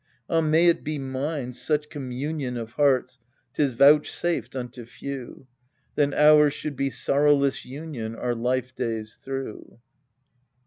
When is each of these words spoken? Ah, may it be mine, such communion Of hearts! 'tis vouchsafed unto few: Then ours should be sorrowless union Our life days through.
Ah, 0.27 0.41
may 0.41 0.65
it 0.65 0.83
be 0.83 0.97
mine, 0.97 1.53
such 1.53 1.87
communion 1.87 2.57
Of 2.57 2.71
hearts! 2.71 3.19
'tis 3.53 3.73
vouchsafed 3.73 4.55
unto 4.55 4.83
few: 4.83 5.45
Then 5.93 6.11
ours 6.15 6.55
should 6.55 6.75
be 6.75 6.89
sorrowless 6.89 7.65
union 7.67 8.15
Our 8.15 8.33
life 8.33 8.75
days 8.75 9.17
through. 9.17 9.77